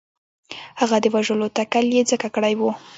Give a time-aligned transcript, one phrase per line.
[0.79, 2.71] هغه د وژلو تکل یې ځکه کړی وو.